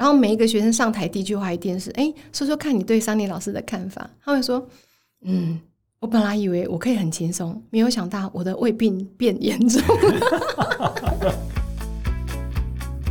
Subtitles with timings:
[0.00, 4.66] 然后每一个学生上台第一句话一定是：“哎，说说看你对桑尼老师的看法。”他会说
[5.26, 5.60] ：“嗯，
[5.98, 9.82] 我本来以为我可以很轻松，没有想到我的胃病变严重。”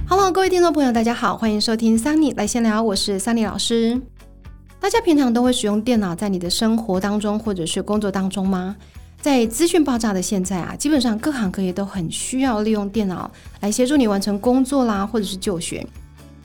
[0.10, 4.01] Hello，各位听众朋友，大家好，欢迎收听桑尼来闲聊，我是桑尼老师。
[4.79, 8.76] 大家平常都会使用电脑在你的生活当中或者是工作当中吗？
[9.21, 13.29] 在资讯爆炸的现在啊，基本上各行各业都很需要利用电脑
[13.60, 15.85] 来协助你完成工作啦，或者是就学。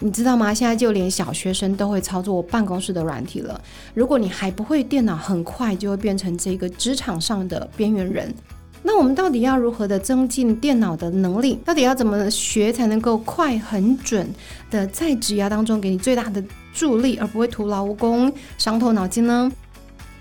[0.00, 0.52] 你知道吗？
[0.52, 3.60] 现在就连小学生都会操作办公室的软体了。
[3.94, 8.34] 如果你还不会电脑，很快就会变成这个职场上的边缘人。
[8.82, 11.58] 那我们到底要如何的增进电脑的能力？
[11.64, 14.28] 到底要怎么学才能够快、很准
[14.70, 19.50] 的在职涯当中给你最大的助力，而不会徒劳无功、伤透脑筋呢？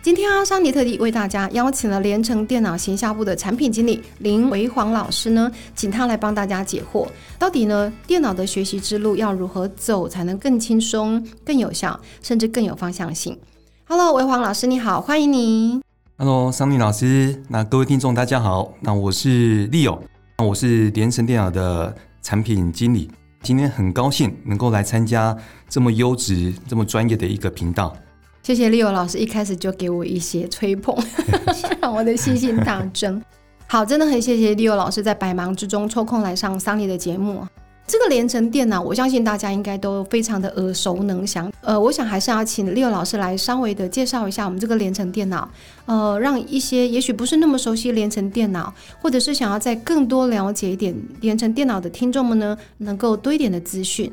[0.03, 7.07] 今天啊，桑尼特地为大家邀请了联成电脑行销部的产品经理林维煌老师呢，请他来帮大家解惑。
[7.39, 13.39] 到底呢，电脑的学习之路要如何走才能更轻松、更有效，甚至更有方向性
[13.85, 15.79] ？Hello，维煌老师你好，欢迎你。
[16.17, 20.04] Hello，桑尼老师，那各位听众大家好，那我是利友，
[20.38, 23.10] 那我是联成电脑的产品经理，
[23.41, 25.34] 今天很高兴能够来参加
[25.70, 27.95] 这么优质、这么专业的一个频道。
[28.44, 30.94] 谢谢 Leo 老师一开始就给我一些吹捧，
[31.82, 33.24] 让我的信心大增。
[33.68, 37.48] 好，真的很谢谢 Leo 老师在百忙之中抽空来上桑尼的节目。
[37.88, 41.50] 这个连成电脑，我相信大家应该都非常的耳熟能详。
[41.62, 45.50] 呃，我想还是要请 Leo 老师来稍微的介绍一下我们这个连成电脑，
[45.85, 54.12] 呃，让一些也许不是那么熟悉连成电脑，或者是想要再更多了解一点连成电脑的听众们呢，能够多一点的资讯。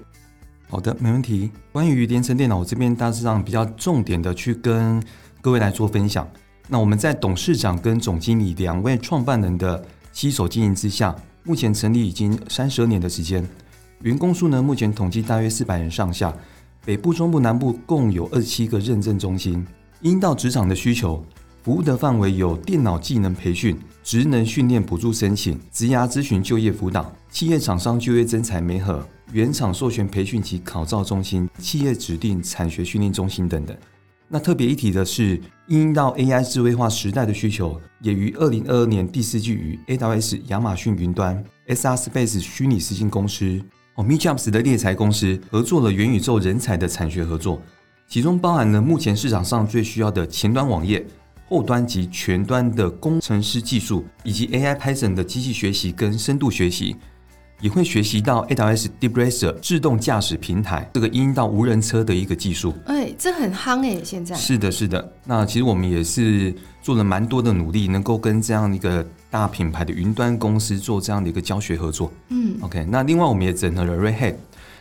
[0.71, 1.51] 好的，没问题。
[1.73, 5.03] 关于联成电脑，我这边大致上比较重点的去跟
[5.41, 6.27] 各位来做分享。
[6.69, 13.45] 那我们在董事长跟总经理两位创办人的携手经营之下，目前成立已经三十二年的时间，
[14.03, 16.33] 员工数呢，目前统计大约四百人上下。
[16.85, 19.67] 北部、中部、南部共有二十七个认证中心。
[20.01, 21.23] 因到职场的需求，
[21.65, 29.05] 服务的范围有电脑技能培训、职能训练补助申请、职涯咨询、就业辅导、企业厂商就业增才媒合。
[29.33, 33.77] 原厂授权培训及考照中心、企业指定产学训练中心等等。
[34.29, 43.61] 那特别一提的是，应到 AI 智慧化时代的需求，也于二零二二年第四季与 AWS 亚马逊云端、SR Space 虚拟实境公司、
[43.95, 47.61] 哦 MeJobs 的猎才公司合作了元宇宙人才的产学合作，
[48.09, 51.05] 其中包含了目前市场上最需要的前端网页、
[51.49, 56.95] 后端及全端的工程师技术，以及 AI Python 的机器学习跟深度学习。
[57.61, 62.75] 也会学习到 AWS Deep Racer 自动驾驶平台这个应到无人车的一个技术。
[62.87, 65.13] 哎，这很夯哎，现在是的，是的。
[65.25, 72.13] 那其实我们也是做了蛮多的努力，能够跟这样一个大品牌的云端公司做这样的一个教学合作。
[72.29, 72.87] 嗯，OK。
[72.89, 74.35] 那另外我们也整合了 Red Hat。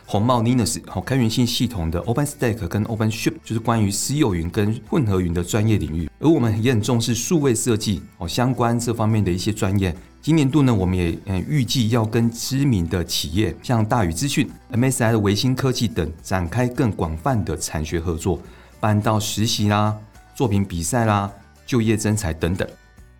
[0.06, 9.94] 红帽 Linux 好开源性系统的 OpenStack 跟 OpenShift 就是关于私有云跟混合云的专业领域，而我们也很重视数位设计哦相关这方面的一些专业。
[10.22, 18.38] 今年度呢，我们也嗯预计要跟知名的企业，像大宇资讯、MSI 的维新科技等展开更广泛的产学合作，
[18.78, 19.96] 办到实习啦、
[20.34, 21.30] 作品比赛啦、
[21.64, 22.68] 就业征才等等。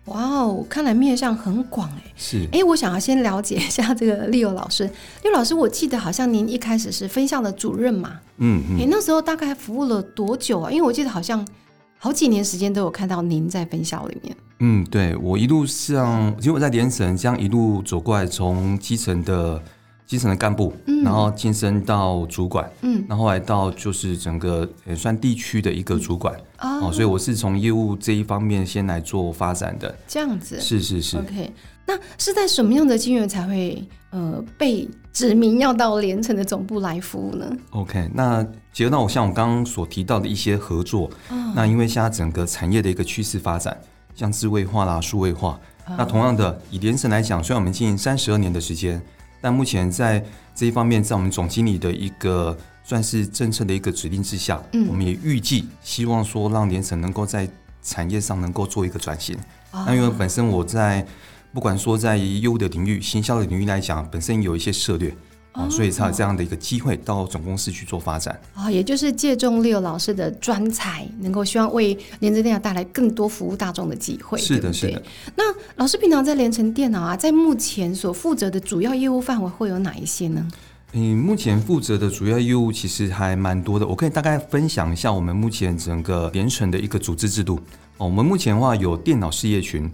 [0.05, 2.03] 哇哦，看来面向很广哎。
[2.15, 2.47] 是。
[2.51, 4.83] 哎，我想要先了解一下这个利友老师。
[4.85, 4.91] 利
[5.25, 8.19] 友老师，我记得好像您一开始是分校的主任嘛？
[8.37, 8.79] 嗯嗯。
[8.79, 10.71] 哎，那时候大概服务了多久啊？
[10.71, 11.47] 因为我记得好像
[12.03, 14.35] 好几年时间都有看到您在分校里面。
[14.57, 19.61] 嗯，对我一路上，其实我在联省这样一路走过来，从基层的。
[20.07, 21.03] 基层的干部，嗯。
[21.03, 31.49] 然后晋升到主管，嗯，然后来到就是整个也算地区的一个主管，哦，所以我是从业务这一方面先来做发展的，这样子，是是是，OK，
[31.87, 41.09] 那是在什么样的机缘才会呃被指名要到连城的总部来服务呢？OK，那结合到我像我刚刚所提到的一些合作，
[41.55, 43.77] 那因为现在整个产业的一个趋势发展，
[44.15, 45.59] 像智慧化啦、数位化，
[45.97, 49.01] 那同样的以连城来讲，虽然我们经营三十二年的时间。
[49.43, 50.23] 但目前在
[50.53, 57.49] 这一方面，在我们总经理的一个算是政策的一个指令之下，嗯，我们也预计希望说让联城能够在
[57.81, 59.35] 产业上能够做一个转型。
[59.73, 61.03] 那因为本身我在
[61.53, 65.13] 不管说在业务的领域、行销的领域来讲，本身有一些策略。
[65.53, 71.87] 啊，所以才有这样的一个机会到总公司去做发展啊，也就是借重六老师的专才，能够希望为
[72.21, 74.39] 联成电脑带来更多服务大众的机会。
[74.39, 75.03] 是的，是的。
[75.35, 75.43] 那
[75.75, 80.47] 老师平常在联成电脑啊，在目前所负责的主要业务范围会有哪一些呢？
[80.93, 87.59] 嗯，目前负责的主要业务其实还蛮多的，我可以大概分享一下我们目前整个联成的一个组织制度。
[87.97, 89.91] 哦，我们目前的话有电脑事业群。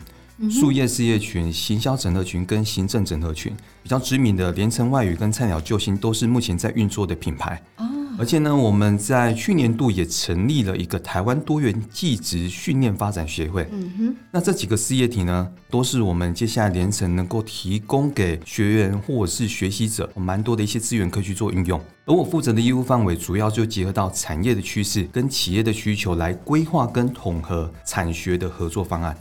[0.51, 3.51] 树叶事业群、行销整合群跟行政整合群，
[3.81, 7.59] 比较知名的连城外语跟菜鸟救星都是目前在运作的品牌。
[7.77, 7.85] 哦，
[8.19, 13.67] 而且呢，我们在去年度也成立了一个台湾多元技职训练发展协会。
[13.71, 21.81] 嗯哼，那这几个事业体呢，都是我们接下来连城能够提供给学员或者是学习者蛮多的一些资源可以去做运用。
[22.05, 29.17] 而我负责的业务范围，主要就结合到产业的趋势跟企业的需求来规划跟统合产学的合作方案。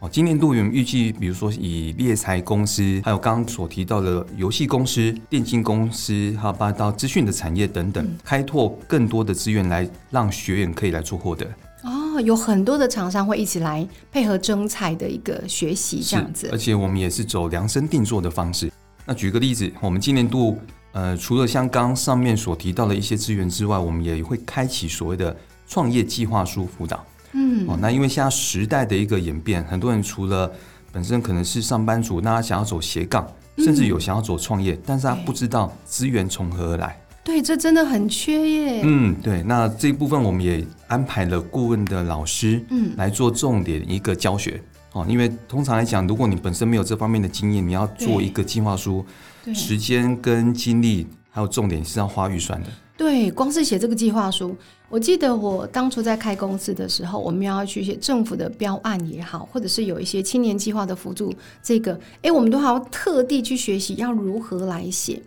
[0.00, 11.44] 哦，今年度我们预计，比如说以猎才公司，还有刚刚所提到的游戏公司、电竞公司，还有包括到资讯的产业等等，开拓更多的资源来让学员可以来做获得。
[11.82, 16.48] 哦，有很多的厂商会一起来配合征才的一个学习，这样子。
[16.52, 18.70] 而且我们也是走量身定做的方式。
[19.04, 20.56] 那举个例子，我们今年度，
[20.92, 25.36] 呃，除了像刚上面所提到的一些资源之外，我们也会开启所谓的
[25.66, 27.04] 创业计划书辅导。
[27.32, 30.50] 嗯，哦，那因为现在时代的一个演变，很多人除了
[30.92, 33.26] 本身可能是上班族，那他想要走斜杠，
[33.58, 36.98] 甚至有想要走创业，但是他不知道资源从何而来。
[37.22, 38.80] 对，这真的很缺耶。
[38.84, 44.62] 嗯，对，那这一部分我们也安排了顾问的老师，嗯来做重点一个教学。
[44.94, 49.04] 哦，因为通常来讲，如果你本身没有这方面的经验，你要做一个计划书，
[49.44, 52.68] 对时间跟精力还有重点是要花预算的。
[52.96, 54.56] 对，光是写这个计划书，
[54.90, 65.20] 我记得我当初在开公司的时候，我们要去写政府的标案也好，或者是有一些青年计划的辅助，这个，哎，我们都还要特地去学习要如何来写。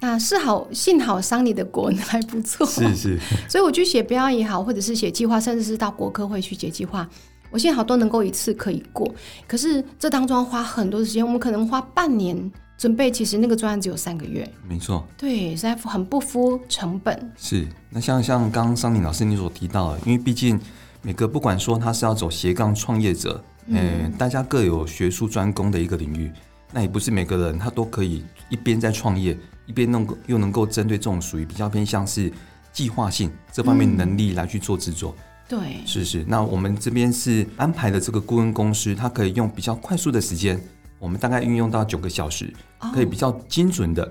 [0.00, 3.18] 那是好，幸好桑尼的国文还不错，是是，
[3.48, 7.08] 所以我去写标案也好，或者是写计划，甚至是到国科会去写计划，
[7.50, 9.08] 我幸好都能够一次可以过。
[9.46, 15.06] 可是这当中要花很多的时间，我们可能花半年准备，其实那个专案只有三个月，没错。
[15.16, 17.32] 对，实在很不敷成本。
[17.36, 20.60] 是，那像像刚刚桑尼老师你所提到的，因为毕竟
[21.02, 26.30] 每个不管说他是要走斜杠创业者，嗯、大家各有学术专攻的一个领域，
[26.72, 32.30] 那也不是每个人他都可以一边在创业，一边能够又能够针对这种属于比较偏向是
[32.72, 35.14] 计划性这方面能力来去做制作。
[35.46, 40.58] 对，是是，那我们这边是安排的这个顾问公司，它可以用比较快速的时间，
[41.04, 42.50] 我们大概运用到九个小时，
[42.94, 44.02] 可以比较精准的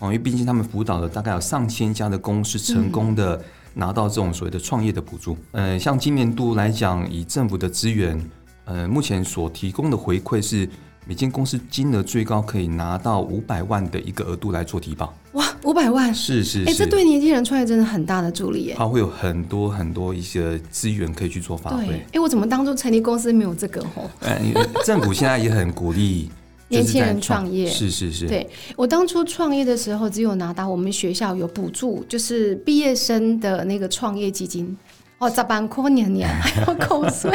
[0.00, 3.40] 哦，因为毕竟他们辅导了大概有上千家的公司，成功的
[3.72, 5.38] 拿到这种所谓的创业的补助。
[5.52, 8.20] 呃，像今年度来讲，以政府的资源，
[8.64, 10.68] 呃，目前所提供的回馈是
[11.06, 15.14] 每间公司金额最高可以拿到五百万的一个额度来做提报。
[15.34, 18.74] 哇，五百万，哎，是是是，这对年轻人创业真的很大的助力耶。
[18.76, 24.10] 他会有很多很多一些资源可以去做发对挥。，哎，我怎么当初成立公司没有这个吼？
[24.18, 24.36] 呃，
[24.84, 26.28] 政府现在也很鼓励
[26.70, 34.76] 年轻人创业是是是，对我当初创业的时候，只有拿到我们学校有补助，就是毕业生的那个创业基金。
[35.18, 35.68] 哦，咋办？
[35.68, 37.30] 扣年年 还有口水，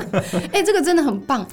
[0.54, 1.46] 哎、这个真的很棒。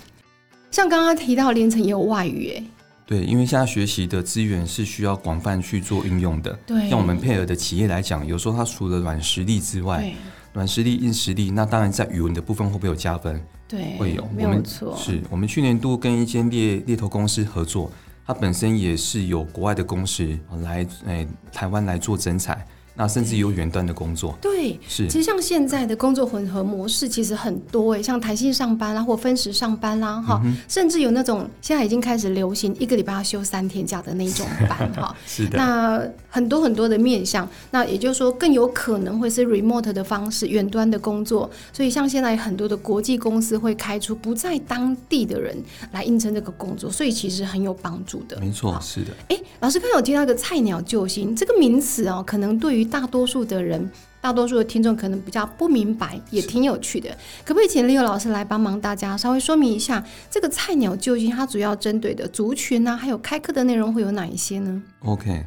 [0.72, 2.64] 像刚刚提到连城也有外语，哎，
[3.06, 6.58] 对，因为现在学习的资源是需要广泛去做运用的。
[6.66, 10.14] 对像我们配合的企业来讲，有时候它除了软实力之外，对
[10.54, 13.44] 软实力、硬实力，那当然在语文的部分会不会有加分？
[13.74, 14.24] 对，会有。
[14.36, 17.92] 没我们有错，是我们去年度跟一间猎猎头公司合作，
[18.24, 22.64] 它本身也是有国外的公司来诶、台湾来做征才，
[22.96, 24.38] 那甚至有远端的工作。
[24.42, 24.80] 对。
[24.88, 35.16] 是其实像现在的工作混合模式其实很多哎，像弹性上班啦，或分时上班啦，哈、嗯甚至有那种现在已经开始流行一个礼拜要休三天假的那种班 哈。
[35.26, 41.50] 是的，那很多很多的面向，那也就是说更有可能会是 remote 的方式，远端的工作。
[41.72, 45.56] 所以像现在很多的国际公司会开出不在当地的人
[45.92, 48.40] 来应征这个工作，所以其实很有帮助的。
[48.40, 49.08] 没错，是的。
[49.30, 53.90] 哎，老师刚才有提到一个“菜鸟救星”这个名词哦，可能对于大多数的人、
[54.22, 57.10] 大多数的听众可能比较不明白，也挺有趣的。
[57.46, 65.46] 可不可以请 Leo 老师来帮忙大家稍微说明一下，这个“菜鸟救星”它主要针对的族群啊，还有开课的内容会有哪一些呢？OK，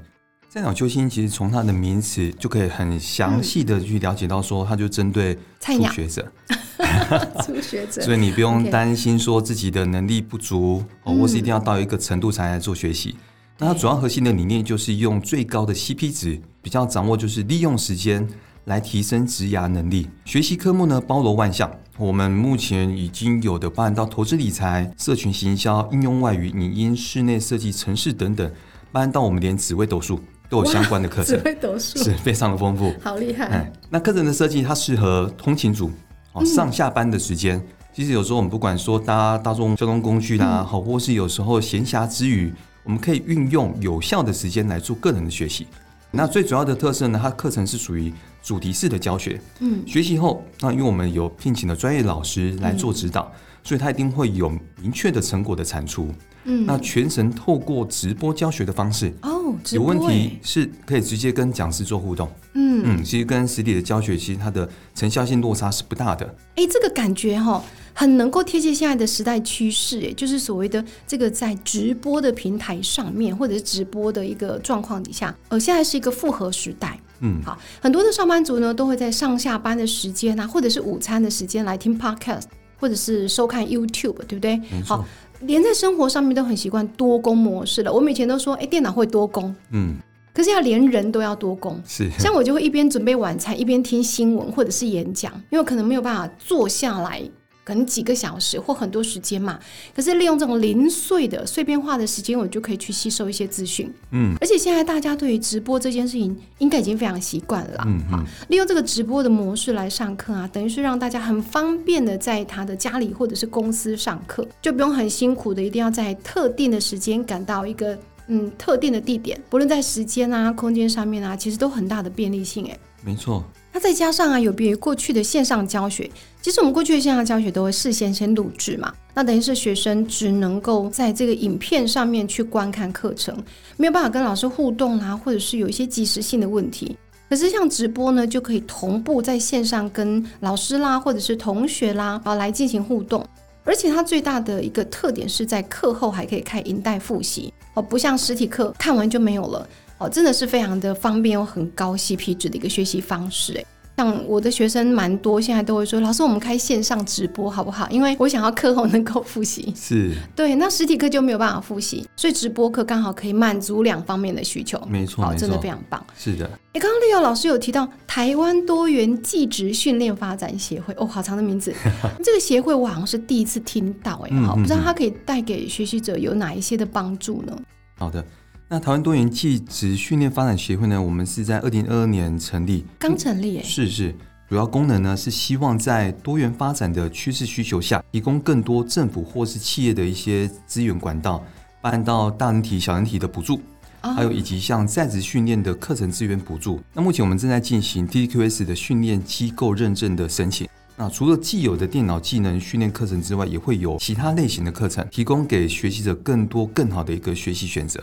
[0.48, 5.92] 菜鸟救星其实从它的名词就可以很详细的去了解到，说它就针对初菜鸟。
[5.92, 6.32] 学者，
[7.44, 8.02] 初学者。
[8.02, 13.16] 所以你不用担心说自己的能力不足，哦，或是一定要到一个程度才来做学习。
[13.58, 18.26] 那它主要核心的理念就是用最高的 CP 值，比较掌握就是利用时间
[18.64, 20.08] 来提升职涯能力。
[20.24, 28.50] 学习科目呢包罗万象，我们目前已经有的包含到投资理财、社群行销、应用外语、影音、室内设计、城市等等，
[28.90, 30.18] 包含到我们连紫微斗数
[30.48, 32.92] 都有相关的课只程，会读书，是非常的丰富。
[33.00, 33.44] 好厉害。
[33.44, 35.88] 哎，那课程的设计它适合通勤族
[36.32, 37.64] 哦，上下班的时间。
[37.94, 45.68] 其实有时候我们不管说搭大众交通工具啦，好、或是有时候闲暇之余，我们可以运用有效的时间来做个人的学习。
[46.16, 49.40] 那最主要的特色呢，它课程是属于主题式的教学。
[49.60, 53.30] 嗯，学习后，那因为我们有聘请的专业老师来做指导，
[53.62, 54.48] 所以它一定会有
[54.80, 56.08] 明确的成果的产出。
[56.44, 62.28] 嗯，那全程透过直播教学的方式，哦，有问题是可以直接跟讲师做互动。
[62.54, 66.24] 嗯，嗯，其实跟实体的教学，其实它的成效性落差是不大的。
[66.54, 67.62] 哎，这个感觉哈、
[67.98, 77.00] 很能够贴切现在的时代趋势，哎，就是所谓的这个在直播的平台上面，或者是直播的一个状况底下，呃，现在是一个复合时代。
[77.20, 82.42] 嗯，好，很多的上班族呢都会在上下班的时间啊，或者是午餐的时间来听 podcast，
[82.78, 84.60] 或者是收看 YouTube，对不对？
[84.84, 85.02] 好，
[85.40, 87.90] 连在生活上面都很习惯多工模式了。
[87.90, 89.96] 我们以前都说，哎，电脑会多工，嗯，
[90.34, 91.82] 可是要连人都要多工。
[91.86, 97.22] 是，像我就会一边准备晚餐，一边听新闻或者是演讲，因为可能没有办法坐下来，
[97.66, 99.58] 可能几个小时或很多时间嘛。
[99.94, 103.92] 可是利用这种零碎的碎片化的时间，我就可以去吸收一些资讯。
[104.12, 122.78] 嗯而且现在大家对于直播这件事情，应该已经非常习惯了嗯嗯，利用这个直播的模式来上课啊，等于是让大家很方便的在他的家里或者是公司上课，就不用很辛苦的一定要在特定的时间赶到一个嗯特定的地点，不论在时间啊、空间上面啊，其实都很大的便利性诶。
[123.02, 123.44] 没错，
[123.76, 133.36] 那再加上啊，有别于过去的线上教学，其实我们过去的线上教学都会事先先录制嘛，那等于是学生只能够在这个影片上面去观看课程，
[133.76, 136.96] 没有办法跟老师互动啦、或者是有一些即时性的问题。
[137.28, 143.22] 可是像直播呢，就可以同步在线上跟老师啦，或者是同学啦，啊来进行互动。
[143.62, 149.68] 而且它最大的一个特点是在课后还可以开影带复习哦，不像实体课看完就没有了
[149.98, 153.66] 哦，真的是非常的方便又很高 CP 值的一个学习方式诶。
[153.96, 157.88] 像我的学生蛮多，现在都会说老师，我们开线上直播好不好？
[157.88, 159.72] 因为我想要课后能够复习。
[159.74, 164.78] 是，对，那实体课就没有办法复习，所以直播课刚好可以满足两方面的需求。
[164.86, 166.04] 没错没真的非常棒。
[166.14, 171.72] 是的，诶，刚刚丽友老师有提到台湾多元技职训练发展协会，哦，好长的名字。
[172.22, 177.58] 这个协会我好像是第一次听到，哎，好，不知道它可以带给学习者有哪一些的帮助呢？
[177.96, 178.22] 好的。
[178.68, 184.12] 那台湾多元技职训练发展协会呢，我们是在二零二二年成立，刚成立，哎，是是，
[184.48, 191.44] 主要功能呢是希望在多元发展的趋势需求下，提供更多政府或是企业的一些资源管道，
[191.80, 193.60] 办到大人体、小人体的补助，
[194.02, 196.80] 哦还有以及像在职训练的课程资源补助。
[196.92, 200.68] 那目前我们正在进行 TQS 的训练机构认证的申请。
[200.96, 208.02] 那除了既有的电脑技能训练课程之外，也会有其他类型的课程，提供给学习者更多更好的一个学习选择。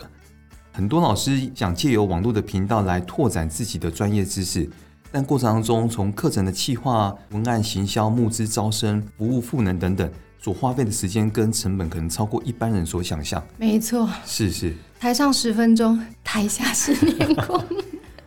[0.76, 4.68] 很多老师想借由网络的频道来拓展自己的专业知识，
[5.12, 13.40] 但过程当中，从课程的企划、文案行销、募资招生、服务赋能等等，所花费的时间跟成本可能超过一般人所想象。
[13.56, 17.64] 没错，是是，台上十分钟，台下十年功。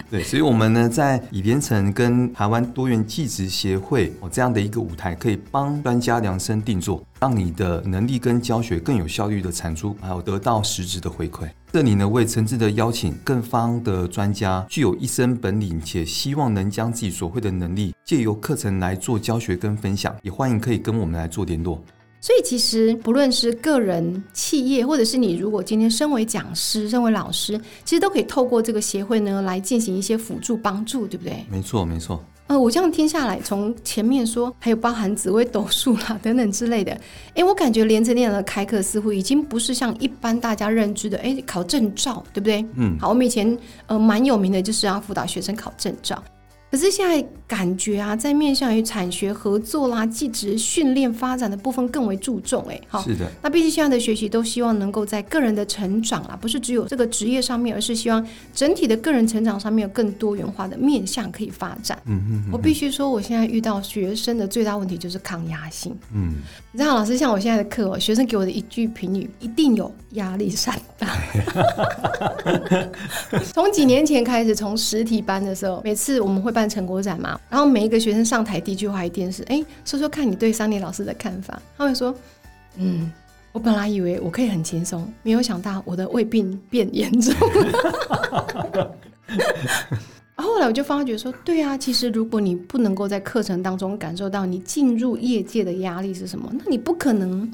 [0.09, 11.49] 对，所以我们呢，在以联城跟台湾多元技职协会哦这样的一个舞台，可以帮专家量身定做，让你的能力跟教学更有效率的产出，还有得到实质的回馈。
[11.73, 21.83] 这里呢，为诚挚的邀请各方的专家，具有一身本领，且希望能将自己所会的能力借由课程来做教学跟分享，也欢迎可以跟我们来做联络。
[22.27, 31.45] 所以其实不论是个人、企业，或者是你如果今天身为讲师、身为老师，其实都可以透过这个协会呢来进行一些辅助帮助，对不对？
[31.49, 36.99] 没错，没错，呃，我这样听下来，从前面说还有包含紫微斗数啦等等之类的，
[37.35, 42.65] 诶，我感觉连成店的开课似乎已经不是像一般大家认知的，诶，考证照，对不对？
[42.75, 46.21] 嗯，好，我们以前呃蛮有名的就是要辅导学生考证照，
[46.69, 53.01] 可是现在感觉啊，在面向于产学合作啦、技职训练发展的部分更为注重、诶，好。
[53.01, 61.97] 是的，那毕竟现在的学习都希望能够在个人的成长啦，不是只有这个职业上面，而是希望整体的个人成长上面有更多元化的面向可以发展。
[62.05, 65.95] 嗯嗯我必须说，我现在遇到学生的最大问题就是抗压性。
[66.13, 66.35] 嗯，
[66.77, 71.17] 你知道，老师像我现在的课哦，学生给我的一句评语，一定有压力山大。
[73.51, 81.59] 从几年前开始，从实体班的时候，每次我们会办成果展嘛，然后每一个学生上台第一句话一定是：哎，说说看你对桑尼老师的看法。
[81.75, 82.13] 他会说：
[82.75, 83.11] 嗯。
[83.53, 87.33] 我本来以为我可以很轻松，没有想到我的胃病变严重。
[90.37, 97.51] 然后后来我就发觉说，对啊，其实如果你不能够在课程当中感受到你进入业界的压力是什么，那你不可能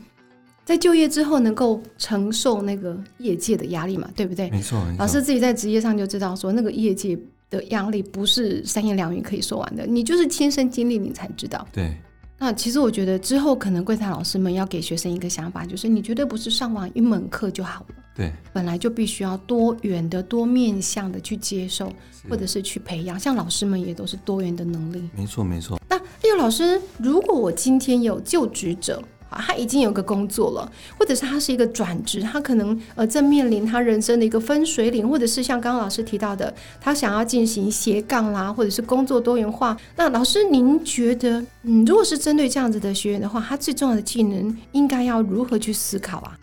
[0.65, 4.49] 在就业之后能够承受那个业界的压力嘛，对不对？
[4.51, 7.17] 没错，没错老师自己在职业上就知道说，那个业界
[7.49, 11.65] 的压力不是三言两语可以说完的，你就是亲身经历你才知道。
[11.71, 11.95] 对，
[12.37, 17.95] 那其实我觉得之后可能柜台老师们要给学生一个想法，就是你绝对不是上完一门课就好了。
[18.15, 21.91] 对，本来就必须要多元的、多面向的去接受，
[22.29, 23.20] 或者是去培养。
[23.20, 25.10] 像老师们也都是多元的能力。
[25.17, 39.75] 没错，没错，那六老师，如果我今天有就职者，啊，他已经有个工作了，或者是他是一个转职，他可能呃正面临他人生的一个分水岭，或者是像刚刚老师提到的，他想要进行斜杠啦，或者是工作多元化。
[39.96, 46.38] 那老师，您觉得，嗯，如果是针对这样子的学员的话，他最重要的技能应该要如何去思考啊？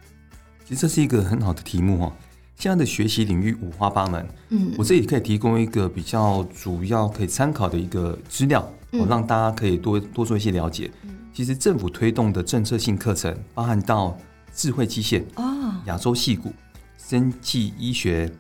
[0.71, 2.13] 其实这是一个很好的题目哦。
[2.55, 10.89] 现在的学习领域五花八门，嗯，我这里可以提供一个比较主要可以参考的一个资料，我让大家可以多多做一些了解。
[11.35, 14.17] 其实政府推动的政策性课程，包含到
[14.55, 16.53] 智慧机械、哦，亚洲戏骨、
[16.97, 18.31] 生技医学、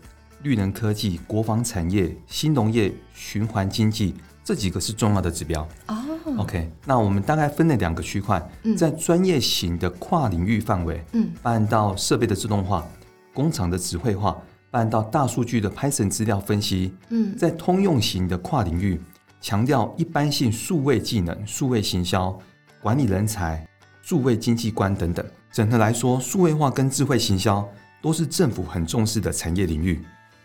[0.44, 5.66] 绿能科技、国防产业、新农业、循环经济这几个是重要的指标。
[5.88, 5.96] 哦，
[6.38, 12.86] OK，那我们大概分了两个区块，嗯在专业型的跨领域范围，嗯，包含到设备的自动化、
[13.34, 14.32] 工厂的智慧化，
[14.70, 19.00] 包含到大数据的 Python 资料分析，嗯，在通用型的跨领域，
[19.40, 22.38] 强调一般性数位技能、数位行销、
[22.80, 23.66] 管理人才、
[24.02, 25.24] 数位经济观等等。
[25.52, 27.68] 整合来说，数位化跟智慧行销
[28.00, 30.00] 都是政府很重视的产业领域，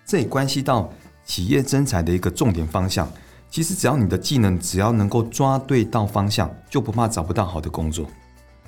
[0.06, 0.92] 这也关系到
[1.24, 3.08] 企业增才的一个重点方向。
[3.56, 8.06] 其实只要你的技能只要能够抓对到方向，就不怕找不到好的工作。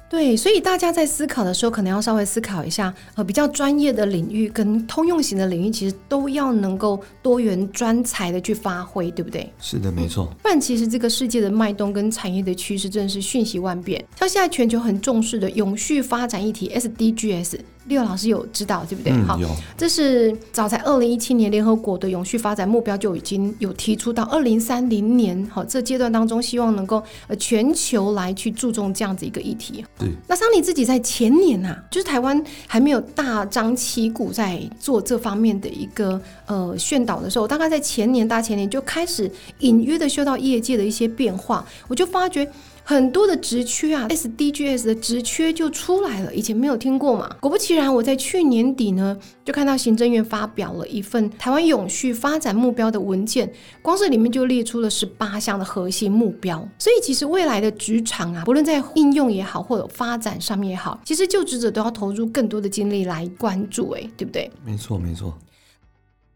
[0.09, 9.51] 对，所以大家在思考的时候，可能要稍微思考一下，呃，比较专业的领域跟通用型的领域，其实都要能够多元专才的去发挥，对不对？
[9.59, 10.33] 是的，没错。
[10.41, 14.01] 不然，其实这个世界的脉动跟产业的趋势真的是瞬息万变。
[14.17, 19.11] 像现在全球很重视的永续发展议题 SDGs，六老师有知道对不对？
[19.23, 19.39] 好
[19.77, 29.83] 这是早在二零一七年联合国的永续发展目标就已经有提出，到二零三零年，好这阶段当中，希望能够呃全球来去注重这样子一个议题。
[29.97, 42.47] 对那桑尼自己在前年呐、就是台湾还没有大张旗鼓在做这方面的一个呃宣导的时候，大概在前年大前年就开始隐约的嗅到业界的一些变化，我就发觉。
[42.89, 47.29] 很多的职缺啊，SDGs 的职缺就出来了，以前没有听过嘛。
[47.41, 53.51] 果不其然，我在去年底呢，就看到行政院发表了一份台湾永续发展目标的文件，
[53.81, 56.65] 光是里面就列出了十八项的核心目标。
[56.79, 64.49] 所以其实未来的职场啊，不论在应用也好，或者发展上面也好，其实就职者都要投入更多的精力来关注，哎，对不对？
[64.63, 65.37] 没错，没错。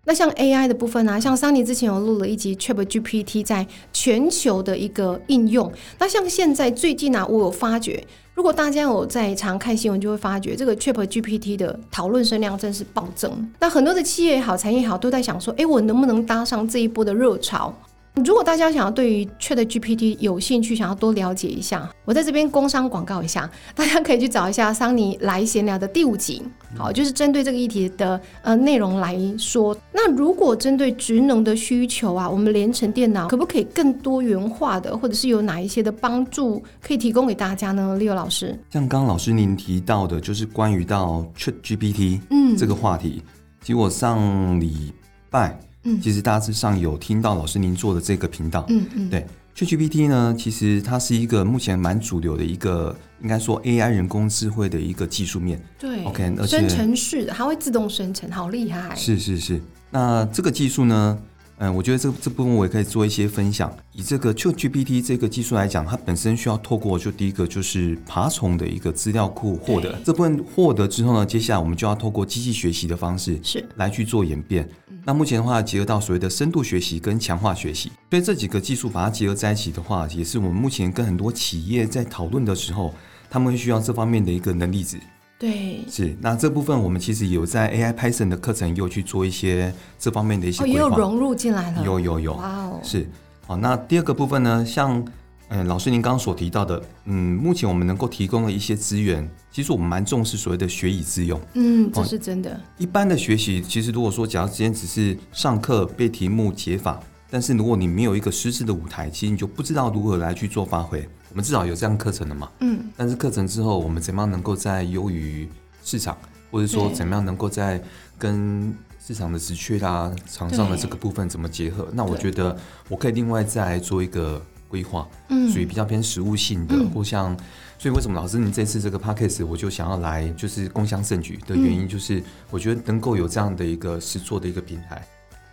[0.03, 5.71] 那像 AI 的部分啊，像桑尼之前有录了一集 Chat GPT 在全球的一个应用。
[5.99, 13.51] 那像现在最近啊，我有发觉，如果大家有在常看新闻，就会发觉这个 Chat GPT 的讨论声量真是暴增。
[13.59, 17.71] 那很多的企业也好，产业也好，都在想说，诶，我能不能搭上这一波的热潮？
[18.15, 26.41] 如果大家想要对于 Chat GPT 有兴趣，想要多了解一下，我在这边工商广告一下，大家可以去找一下桑尼来闲聊的第五集，
[26.75, 29.75] 好，就是针对这个议题的呃内容来说。
[29.93, 37.95] 那如果针对职能的需求啊，我们联成电脑可不可以更多元化的，或者是有哪一些的帮助可以提供给大家呢？
[37.97, 43.23] 利友老师，像刚刚老师您提到的，就是关于到 Chat GPT 嗯这个话题。
[43.61, 44.91] 其实我上礼
[45.29, 48.65] 拜，嗯其实大致上有听到老师您做的这个频道。
[48.69, 55.61] 嗯嗯，对 ChatGPT 呢，其实它是一个目前蛮主流的一个，应该说 AI 人工智慧的一个技术面。
[55.77, 58.95] 对 OK，而且生成式的，它会自动生成，好厉害。
[58.95, 59.61] 是是是。
[59.89, 61.19] 那这个技术呢，
[61.63, 63.71] 嗯，我觉得这这部分我也可以做一些分享。
[63.93, 74.67] 以这个 ChatGPT 这个技术来讲，它本身需要透过就第一个就是爬虫的一个资料库获得，这部分获得之后呢，接下来我们就要透过机器学习的方式是来去做演变。
[75.05, 82.91] 那目前的话，结合到所谓的深度学习跟强化学习，所以这几个技术把它结合在一起的话，也是我们目前跟很多企业在讨论的时候，
[83.29, 84.97] 他们会需要这方面的一个能力值。
[85.41, 90.67] 对，是，那这部分我们其实有在 AI Python 的课程也有去做一些这方面的一些哦。
[90.67, 91.83] 也有融入进来了。
[91.83, 93.09] 有有有哇哦，是。
[93.47, 95.03] 好，那第二个部分呢，像
[95.47, 101.41] 嗯老师您刚刚所提到的，嗯，目前我们能够提供的一些资源，其实我们蛮重视所谓的学以致用。
[101.55, 102.61] 嗯，这哦是真的。
[102.77, 106.99] 一般的学习，其实如果说假如今天只是上课背题目解法，
[107.31, 111.03] 但是如果你没有一个实质的舞台，其实你就不知道如何来去做发挥。
[111.31, 115.47] 我们至少有这样课程的嘛，嗯，但是课程之后，我们怎么样能够在优于
[115.81, 116.17] 市场，
[116.51, 116.95] 或者说对。
[116.95, 117.81] 怎么样能够在
[118.19, 121.87] 跟市场的直缺啦、厂商的这个部分怎么结合？
[121.93, 122.55] 那我觉得
[122.89, 125.49] 我可以另外再来做一个规划，嗯。
[125.49, 126.89] 属于比较偏实务性的，嗯。
[126.91, 127.33] 或像，
[127.79, 135.01] 所以为什么老师你这次这个 p a c k a g e 我就想要来就是共襄盛举的原因，就是我觉得能够有这样的一个实作的一个平台。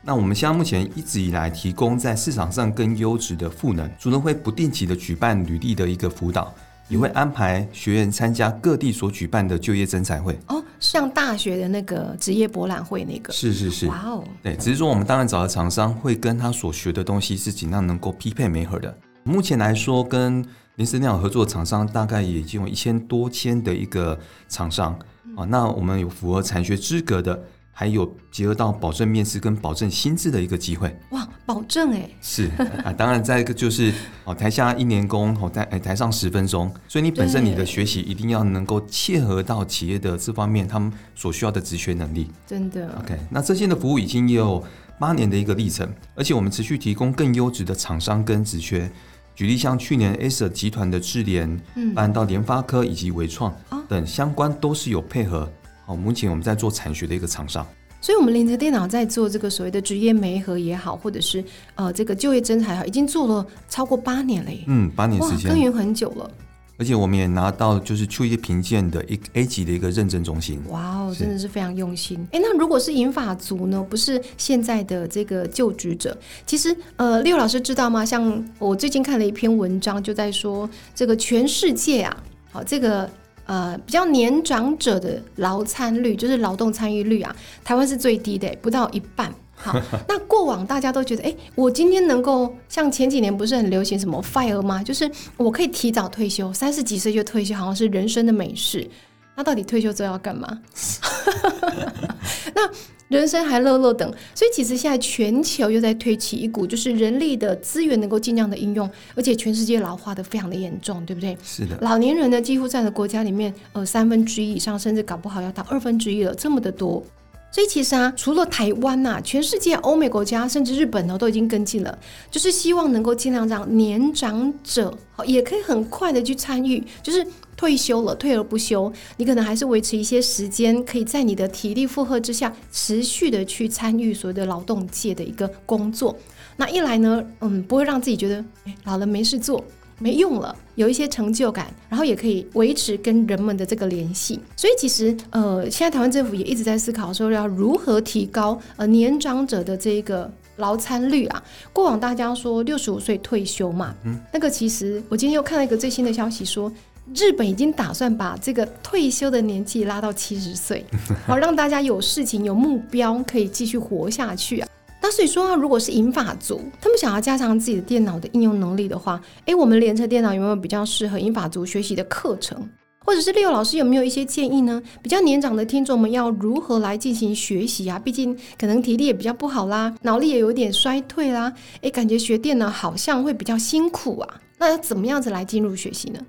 [0.02, 6.54] 那我们现在目前一直以来提供在市场上更优质的赋能，除了会不定期的举办履历的一个辅导，
[6.88, 10.38] 也会安排学员参加各地所举办的就业征才会。
[10.46, 18.96] 哦，像大学的那个职业博览会那个，是是是，哇哦，对，只是说我们当然找的厂商会跟他所学的东西是尽量能够匹配媒合的。
[19.24, 20.42] 目前来说，跟
[20.76, 24.98] 林思电脑合作的厂商大概也已经有一千多千的一个厂商
[25.36, 25.44] 啊。
[25.44, 27.38] 那我们有符合产学资格的，
[27.78, 30.92] 还有结合到保证面试跟保证薪资的一个机会。
[31.12, 32.50] 哇，保证哎，是
[32.82, 33.94] 啊，当然再一个就是
[34.26, 42.28] 哦，台下一年工，哦台台上十分钟，所以你本身你的学习一定要能够切合到企业的这方面他们所需要的职缺能力。
[42.44, 42.92] 真的。
[42.98, 44.60] OK，那这些的服务已经也有
[44.98, 48.90] 八年的一个历程，而且我们持续提供更优质的厂商跟职缺。
[49.36, 55.48] 举例像去年 Acer 集团的智联，嗯搬到联发科以及微创哦等相关都是有配合。
[55.88, 57.66] 哦，目前我们在做产学的一个厂商。
[58.00, 61.42] 所以，我们联合电脑在做这个所谓的职业媒合也好，或者是
[61.74, 64.60] 呃这个就业征才也好，已经做了超过八年了耶。
[64.68, 65.60] 嗯，八年哇时，间耕。
[65.60, 66.30] 耘很久了，
[66.78, 70.62] 而且我们也拿到就是就业评鉴的一 A 级的一个认证中心。
[70.68, 72.24] 哇哦，真的是非常用心。
[72.30, 73.84] 哎，那如果是银发族呢？
[73.90, 78.04] 不是现在的这个就职者，其实呃，六老师知道吗？
[78.04, 82.16] 像我最近看了一篇文章，就在说这个全世界啊，
[82.52, 83.10] 好这个。
[83.48, 87.34] 呃，比较年长者的劳参率，就是劳动参与率啊，
[87.64, 89.34] 台湾是最低的，不到一半。
[89.56, 94.84] 好，那过往大家都觉得，哎、我今天能够像前几年不是很流行什么 fire 吗？
[94.84, 98.88] 就是我可以提早退休，三十几岁就退休，好像是人生的美事。
[99.34, 100.60] 那到底退休之后要干嘛？
[102.54, 102.70] 那
[103.08, 111.36] 人生还乐乐等，所以其实现在全球又在推起一股，就是人力的资源能够尽量的应用，而且全世界老化的非常的严重，对不对？
[111.42, 117.02] 是的，老年人呢，几乎占了国家里面呃三分之一以上，甚至搞不好要到二分之一了，这么的多。
[117.50, 121.98] 所以其实啊，除了台湾呐、全世界欧美国家甚至日本呢，都已经跟进了，
[122.30, 127.26] 就是希望能够尽量让年长者好也可以很快的去参与，就是
[127.58, 136.16] 退休了，退而不休，你可能还是维持一些时间，可以在你的体力负荷之下，持续的去参与所谓的劳动界的一个工作。
[136.56, 139.64] 那一来呢，嗯，不会让自己觉得哎老了没事做，
[139.98, 144.38] 没用了，有一些成就感，然后也可以维持跟人们的这个联系。
[144.56, 150.30] 所以其实呃，现在台湾政府也一直在思考说要如何提高呃年长者的这个。
[150.58, 151.40] 劳参率啊，
[151.72, 156.68] 过往大家说六十五岁退休嘛，嗯，那个其实我今天又看到一个最新的消息说，
[157.14, 160.84] 日本已经打算把这个退休的年纪拉到七十岁，
[161.26, 164.68] 好让大家有事情、有目标，可以继续活下去啊。
[165.00, 172.68] 那所以说啊，如果是银发族，他们想要加强自己的电脑的应用能力的话，诶，我们联车电脑有没有比较适合银发族学习的课程？
[173.06, 174.82] 或者是六老师有没有一些建议呢？
[175.00, 177.98] 比较年长的听众们要如何来进行学习啊？
[177.98, 184.40] 毕竟可能体力也比较不好啦，脑力也有点衰退啦，诶，感觉学电脑好像会比较辛苦啊。
[184.58, 186.20] 那要怎么样子来进入学习呢？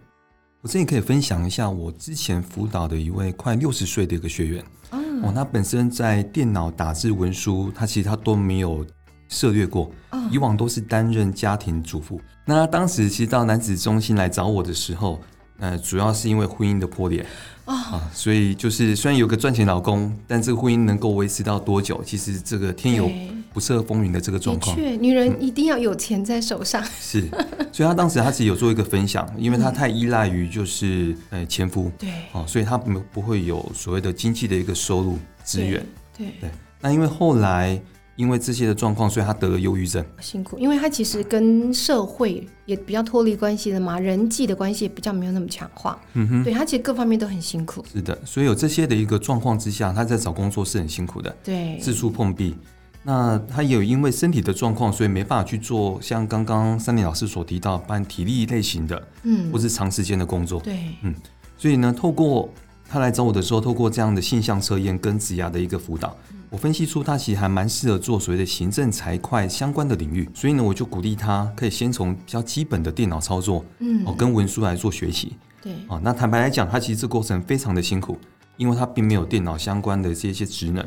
[0.62, 4.66] 我这里可以分享一下我之前辅导的一位快六十岁的一个学员。
[4.92, 8.86] 嗯，哦，他本身在电脑打字文书，他其实他都没有
[9.30, 12.20] 涉猎过，哦以往都是担任家庭主妇。
[12.44, 15.22] 那他当时其实到男子中心来找我的时候，
[15.60, 17.26] 呃，主要是因为婚姻的破裂
[17.64, 24.76] 哦啊，所以就是虽然有个赚钱老公，但这个婚姻能够维持到多久，其实这个天有对不测风云的这个状况。
[24.76, 26.84] 确，女人一定要有钱在手上。
[27.00, 27.28] 是，
[27.72, 35.86] 所以她当时她自己有做一个分享，因为她太依赖于就是呃前夫对，哦，所以她不不会有所谓的经济的一个收入资源。
[36.18, 36.50] 对，对，
[36.82, 37.82] 那因为后来
[38.16, 40.04] 因为这些的状况，所以他得了忧郁症。
[40.20, 45.98] 辛苦，因为他其实跟社会也比较脱离关系的嘛，人际的关系也比较没有那么强化。
[46.16, 47.84] 嗯哼，对他其实各方面都很辛苦。
[47.90, 52.56] 是的，所以有这些的一个状况之下，他在找工作是很辛苦的，对，四处碰壁。
[53.04, 60.60] 那他也有因为身体的状况，所以没办法去做像刚刚三林老师所提到办体力类型的嗯或，是长时间的工作。
[60.60, 61.16] 对，嗯
[61.58, 62.50] 所以呢，透过
[62.88, 66.16] 他来找我的时候，透过这样的性向测验跟职涯的一个辅导，
[66.50, 70.30] 我分析出他其实还蛮适合做所谓的行政财会相关的领域。
[70.34, 75.38] 所以呢，我就鼓励他可以先从比较基本的电脑操作嗯哦，，跟文书来做学习。
[75.62, 78.18] 对，啊，那坦白来讲，他其实这过程非常的辛苦，
[78.58, 80.86] 因为他并没有电脑相关的这些职能。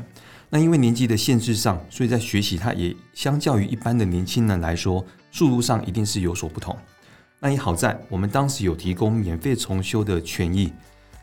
[0.54, 6.76] 那因为年纪的限制上，所以在学习他也相较于一般的年轻人来说，速度上一定是有所不同。
[7.40, 10.70] 那也好在我们当时有提供免费重修的权益。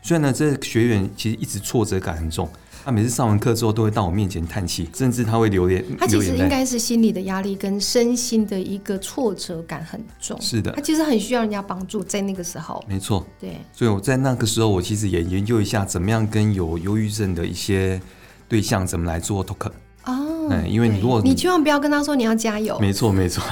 [0.02, 2.50] 虽然呢，这个学员其实一直挫折感很重，
[2.84, 6.20] 他每次上完课之后都会到我面前叹气，甚至他会流眼他其。
[6.20, 10.42] 实应该是心理的压力跟身心的一个挫折感很重。
[10.42, 12.84] 是的他，其实很需要人家帮助，在那个时候。
[12.88, 13.24] 没错。
[13.40, 18.02] 对，所以我在那个时候，我其实也研究一下怎么样跟有忧郁症的一些
[18.50, 19.72] 对象怎么来做 talk。
[20.06, 23.44] 哦，嗯因为你如果你千万不要跟他说你要加油，没错，没错。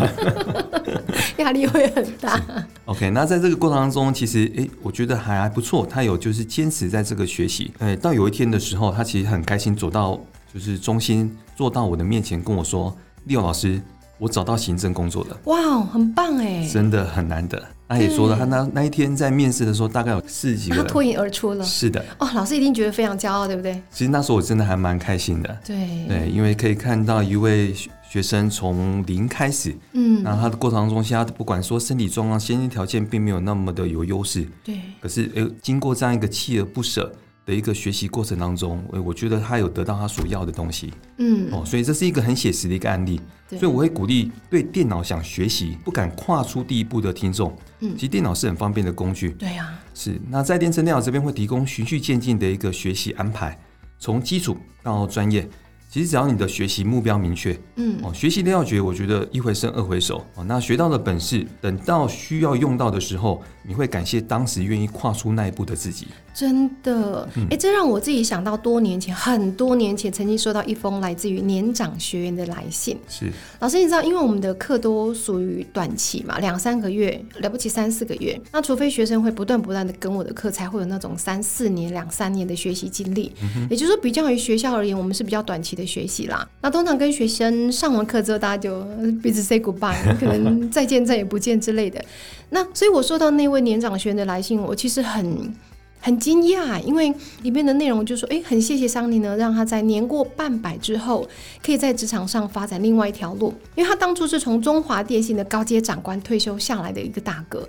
[1.37, 2.41] 压力会很大。
[2.85, 5.85] OK，那在这个过程当中，其实诶，我觉得还还不错。
[5.85, 10.19] 他有就是坚持在这个学习，诶，到有一天的时候，他其实很开心走到
[10.51, 13.79] 就是中心，坐到我的面前跟我说：“利友老师，
[14.19, 16.67] 我找到行政工作了，哇，很棒哎！
[16.67, 17.61] 真的很难得。
[17.87, 21.63] 他也说了，他那那一天在面试的时候，大概有四十几个人，他脱颖而出了。
[21.63, 23.81] 是的，哦，老师一定觉得非常骄傲，对不对？
[23.91, 25.57] 其实那时候我真的还蛮开心的。
[25.65, 27.73] 对对，因为可以看到一位
[28.09, 34.79] 学生从零开始，嗯，然后他的过程当中，现在不管说身体状况、先天条件，并没有那么的有优势，对。
[34.99, 37.09] 可是，诶，经过这样一个锲而不舍。
[37.47, 50.19] 的一个学习过程当中，我我觉得他有得到他所要的东西，嗯，哦，所以这是一个很写实的一个案例，所以我会鼓励对电脑想学习不敢跨出第一步的听众，嗯，其实电脑是很方便的工具，对呀，是。
[50.29, 53.57] 那在电程电脑这边会提供循序渐进的一个学习安排，
[53.97, 55.49] 从基础到专业。
[55.89, 60.43] 其实只要你的学习目标明确，嗯，哦，学习的要诀，我觉得一回生二回熟哦。
[60.43, 66.07] 那学到的本事，等到需要用到的时候，你会感谢当时愿意跨出那一步的自己。
[66.33, 72.95] 真的，哎，这让我自己想到多年前，很多年前曾经收到一封来自于年长学员的来信。
[73.09, 78.39] 是，老师，你知道，因为我们的课都属于短期嘛，两三个月，了不起三四个月。
[78.51, 83.33] 那除非学生会不断不断的跟我的课，才会有那种三四年、两三年的学习经历。
[83.69, 85.67] 也就是说，比较于学校而言，我们是比较短期。
[85.77, 88.83] 的学习啦，那通常跟学生上完课之后，大家就
[89.21, 92.03] 彼此 say goodbye，可能 再见再也不见之类的。
[92.49, 95.53] 那所以我收到那位年长学员的来信，我其实很
[95.99, 101.27] 很惊讶，因为里面的内容就说，哎，很谢谢桑尼呢，让他在年过半百之后，
[101.61, 107.67] 可以在职场上发展另外一条路，因为他当初是从中华电信的高阶长官退休下来的一个大哥。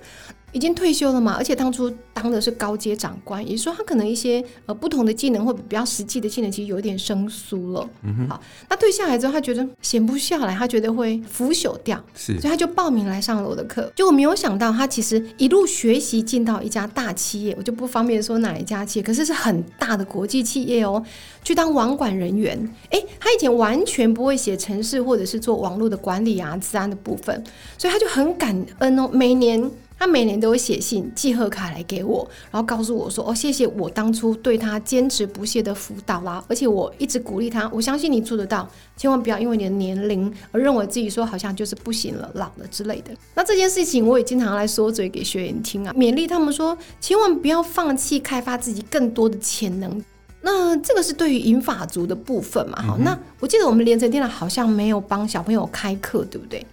[0.59, 7.88] 已经退休了嘛，而且当初当的是高阶长官，也就是说他可能一些呃不同的技能或比较实际的技能，其实有点生疏了。
[8.03, 13.88] 嗯好，那退下来之后，他觉得闲不下来，他觉得会腐朽掉，是，所以他就报名来上了我的课。
[13.94, 21.01] 就我没有想到，他其实一路学习进到一家大企业，我就不方便说哪一家企业，可是是很大的国际企业哦，
[21.44, 22.59] 去当网管人员。
[22.90, 27.44] 哎，他以前完全不会写程式或者是做网络的管理啊、治安的部分，
[27.79, 29.71] 所以他就很感恩哦，每年。
[29.99, 50.01] 他每年都会写信寄贺卡来给我，然后告诉我说：“哦，谢谢我当初对他坚持不懈的辅导啦，而且我一直鼓励他，我相信你做得到，千万不要因为你的年龄而认为自己说好像就是不行了、老了之类的。”那这件事情我也经常来说嘴给学员听啊，勉励他们说：“千万不要放弃开发自己更多的潜能。”
[50.41, 52.81] 那这个是对于银发族的部分嘛？
[52.81, 56.65] 好，那我记得我们连成电脑好像没有帮小朋友开课，对不对？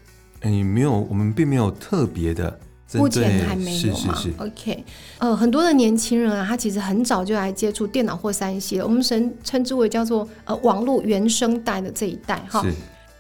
[0.42, 2.60] 哎，没有，我们并没有特别的。
[2.94, 4.84] 目前还没有嘛？OK，
[5.18, 8.86] 呃，很多的年轻人啊，他其实很早就来接触电脑或三 C 了。
[8.86, 12.64] 我们称称之为叫做呃网络原生代的这一代哈。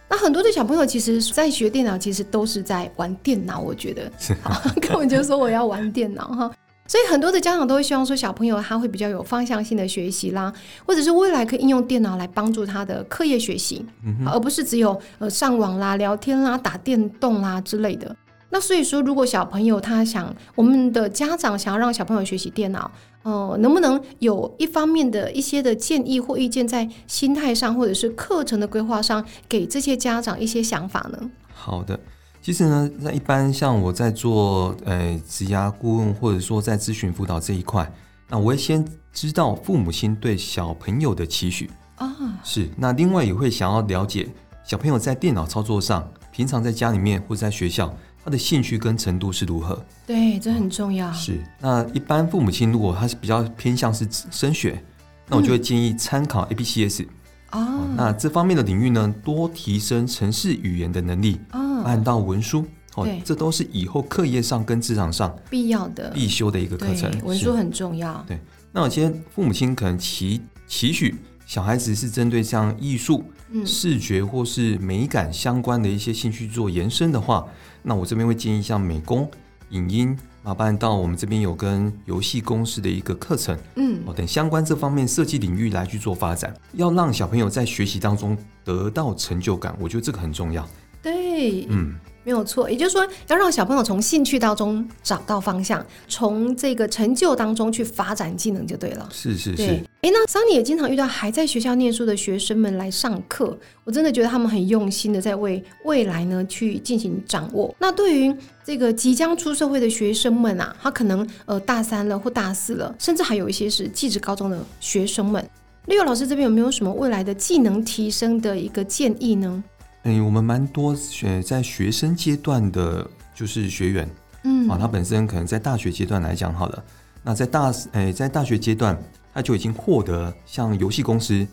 [0.07, 3.59] 那很多的小朋友其实，在学电脑，其实都是在玩电脑。
[3.61, 4.09] 我觉得，
[4.79, 6.51] 根本就说我要玩电脑哈。
[6.87, 10.53] 所以很多的家长都会希望说，小朋友他会比较有方向性的学习啦，
[10.85, 13.83] 或者是未来可以应用电脑来帮助他的课业学习，
[14.27, 18.15] 而不是只有呃上网啦、聊天啦、打电动啦之类的。
[18.55, 22.89] 那所以说，如果小朋友他想，我们的家长想要让小朋友学习电脑，
[23.23, 31.29] 呃，能不能有一方面的一些的建议或意见，在心态上或者是课程的规划上，给这些家长一些想法呢？
[31.53, 31.99] 好的，
[32.41, 37.91] 其实呢，那一般像我在做呃职涯顾问，或者说在咨询辅导这一块，
[38.29, 44.29] 那我会先知道父母亲对小朋友的期许啊，是那另外也会想要了解
[44.63, 47.93] 小朋友在电脑操作上，平常在家里面或者在学校。
[48.25, 49.85] 他的兴趣跟程度是如何？
[50.07, 51.13] 对，这很重要。
[51.13, 54.83] 是，那一般父母亲如果他是比较偏向是升学，
[55.29, 57.05] 那我就会建议参考 A、B、C、S。
[57.51, 57.87] 哦。
[57.95, 67.11] 那这方面的领域呢，多提升城市语言的能力，哦，按到文书，哦，这都是以后课业上跟职场上必要的必修的一个课程。
[67.23, 68.25] 文书很重要。
[68.27, 68.39] 对。
[68.71, 71.13] 那有些父母亲可能期期许
[71.45, 73.23] 小孩子是针对像艺术、
[73.63, 77.45] 视觉或是美感相关的一些兴趣做延伸的话。
[77.87, 79.29] 那我这边会建议像美工、
[79.69, 90.67] 影音，麻烦到我们这边有跟游戏公司的一个课程，嗯，哦等相关这方面设计领域来去做发展，要让小朋友在学习当中得到成就感，我觉得这个很重要。
[91.01, 91.95] 对，嗯。
[92.25, 99.07] 没有错，也就是说，要让小朋友从兴趣当中找到方向，从这个成就当中去发展技能就对了。
[99.11, 99.79] 是是是。
[100.01, 107.73] 哎，那桑尼也经常遇到还在学校念书的学生们来上课，我真的觉得他们很用心的在为未来呢去进行掌握。
[107.79, 115.47] 那对于这个即将出社会的学生们啊，他可能呃大三了或大四了，甚至还有一些是技职高中的学生们，
[115.85, 119.63] 六老师这边有没有什么未来的技能提升的一个建议呢？
[120.05, 124.07] 嗯，我们蛮多学在学生阶段的，就是学员，
[124.43, 126.83] 嗯，啊，他本身可能在大学阶段来讲好了，
[127.23, 128.95] 那在大诶在大学阶段，
[129.33, 131.45] 他就已经获得像游戏公司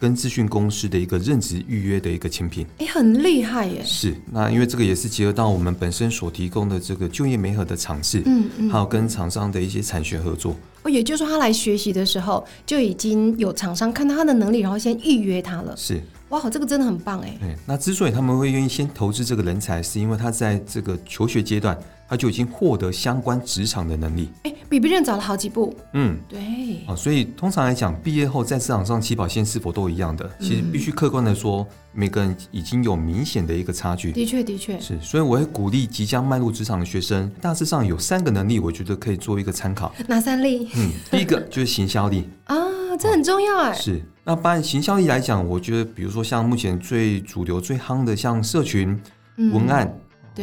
[0.00, 2.66] 跟资讯公司的一个任职预约的一个签聘。
[2.78, 3.80] 哎，很厉害耶！
[3.84, 10.56] 是，那因为这个也是结合到我们本身所提供的这个就业媒合的尝试，嗯嗯，还有跟厂商的一些产学合作。
[10.82, 15.76] 哦，也就是说他来学习的时候就已经有厂商看到他的能力，然后先预约他了。
[15.76, 17.36] 是，哇，这个真的很棒哎。
[17.38, 21.78] 对，那之所以他们会愿意先投资这个人才，是因为他在这个求学阶段。
[22.10, 25.72] 他就已经获得相关职场的能力，哎，比别人早了好几步。
[25.92, 26.40] 嗯，对。
[26.84, 30.28] 啊，所以通常来讲，毕业后在职场上起跑线是否都一样的？
[30.40, 34.10] 其实必须客观的说，每个人已经有明显的一个差距。
[34.10, 35.00] 的确，的确是。
[35.00, 39.94] 所以我会鼓励即将迈入职场的学生，大致上有三个能力，我觉得可以做一个参考。
[40.08, 40.68] 哪三例？
[40.74, 42.56] 嗯，第一个就是行销力 啊，
[42.98, 43.72] 这很重要哎。
[43.72, 44.02] 是。
[44.24, 49.00] 那按行销力来讲，我觉得比如说像目前最主流、最夯的，像社群
[49.36, 49.92] 文案。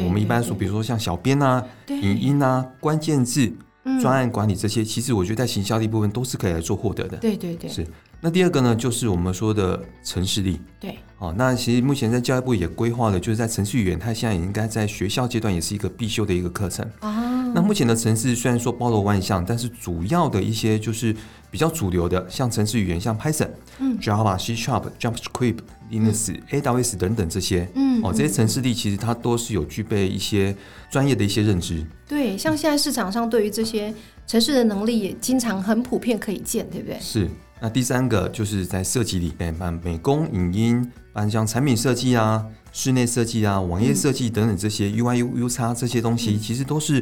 [0.04, 3.52] 我们一般说，比如说像小编啊、影音啊、关键字、
[4.00, 7.18] 专案管理这些，其实我觉得在行销力部分都是可以来做获得的。
[7.18, 7.88] 对对对，是。
[8.22, 10.60] 那第二个呢，就是我们说的城市力。
[10.80, 11.00] 对。
[11.18, 16.88] 哦，那其实目前在教育部也规划了，就是在程序员，他现在也应该在学校阶段也是一个必修的一个课程。
[17.00, 17.27] 啊。
[17.58, 21.12] 那目前的城市虽然说包罗万象，但是主要的一些就是
[21.50, 25.58] 比较主流的，像城市语言，像 Python、嗯 Java、C Sharp、JavaScript。
[25.90, 30.54] Linux、AWS 等等这些，嗯，哦，这些城市力其实它都是有具备一些
[30.92, 31.82] 专业的一些认知。
[32.06, 33.94] 对，像现在市场上对于这些
[34.28, 37.00] 城市的能力也经常很普遍可以见，对不对？
[37.00, 37.30] 是。
[37.62, 47.02] 那第三个就是在设计里面，办美工、影音，办像产品设计啊、室内设计啊、网页设计等等这些 UI、UU 叉这些东西，其实都是，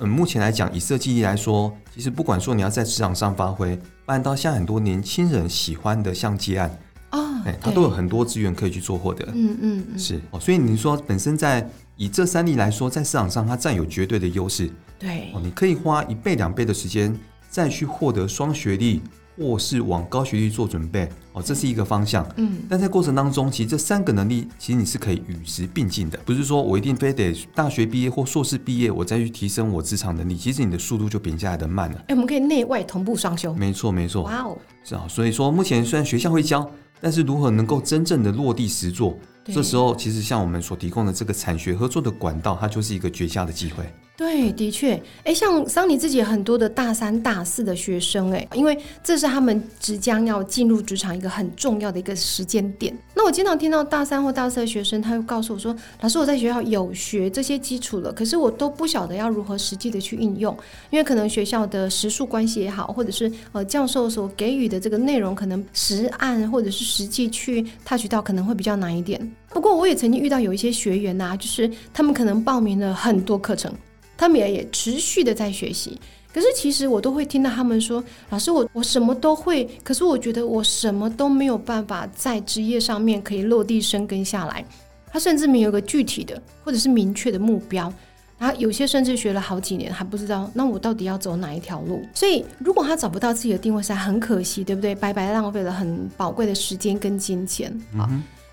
[0.00, 6.78] 嗯，目前来讲以设计力来说，其实不管说你要在职场上发挥，办到像很多年轻人喜欢的像接案。
[7.10, 19.00] 啊，哎，它都有很多资源可以去做获得，嗯嗯嗯，是哦，所以你说本身在以这三例来说，在市场上它占有绝对的优势，对，哦，你可以花一倍两倍的时间再去获得双学历，
[19.38, 31.98] 或是往高学历做准备，哦，这是一个方向，嗯，但在过程当中，其实这三个能力其实你是可以与时并进的，不是说我一定非得大学毕业或硕士毕业，我再去提升我职场能力，其实你的速度就比下来的慢了。
[32.08, 36.68] 哎，我们可以内外同步双修，没错没错，哇哦，是啊，所以说目前虽然学校会教。
[37.00, 39.16] 但是如何能够真正的落地实做？
[39.44, 43.82] 这时候其实像我们所提供的这个产学合作的管道，它就是一个绝佳的机会。
[44.14, 52.94] 对，的确，哎，像桑尼自己很多的大三、大四的学生，哎，因为这是他们即将要进入职场一个很重要的一个时间点。
[53.18, 60.56] 那我经常听到大三或大四的学生，他会告诉我说：“老师，我在学校有学这些基础了，可是我都不晓得要如何实际的去应用，
[60.90, 69.20] 因为可能学校的时数关系也好，或者是呃教授所给予的这个内容，可能实案或者是实际去 touch 到，可能会比较难一点。
[69.48, 73.74] 不过我也曾经遇到有一些学员呐，就是他们可能报名了很多课程。”
[74.16, 75.96] 他们也也持续的在学习，
[76.38, 84.64] 可是其实我都会听到他们说：“老师，我我什么都会，可是我觉得我什么都没有办法在职业上面可以落地生根下来。”
[85.10, 87.92] 他甚至没有个具体的或者是明确的目标，
[88.38, 92.06] 然后有些甚至学了好几年还不知道，那我到底要走哪一条路？
[92.14, 94.94] 所以如果他找不到自己的定位，是很可惜，对不对？
[94.94, 98.08] 白白浪费了很宝贵的时间跟金钱啊。